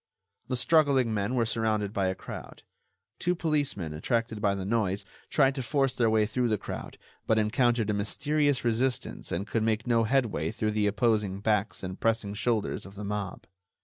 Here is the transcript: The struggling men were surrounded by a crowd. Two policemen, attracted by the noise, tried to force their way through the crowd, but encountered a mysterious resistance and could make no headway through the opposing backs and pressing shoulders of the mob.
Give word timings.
The 0.47 0.57
struggling 0.57 1.13
men 1.13 1.35
were 1.35 1.45
surrounded 1.45 1.93
by 1.93 2.07
a 2.07 2.15
crowd. 2.15 2.63
Two 3.19 3.35
policemen, 3.35 3.93
attracted 3.93 4.41
by 4.41 4.55
the 4.55 4.65
noise, 4.65 5.05
tried 5.29 5.53
to 5.53 5.61
force 5.61 5.93
their 5.93 6.09
way 6.09 6.25
through 6.25 6.47
the 6.47 6.57
crowd, 6.57 6.97
but 7.27 7.37
encountered 7.37 7.91
a 7.91 7.93
mysterious 7.93 8.65
resistance 8.65 9.31
and 9.31 9.45
could 9.45 9.61
make 9.61 9.85
no 9.85 10.05
headway 10.05 10.49
through 10.49 10.71
the 10.71 10.87
opposing 10.87 11.39
backs 11.39 11.83
and 11.83 11.99
pressing 11.99 12.33
shoulders 12.33 12.87
of 12.87 12.95
the 12.95 13.05
mob. 13.05 13.45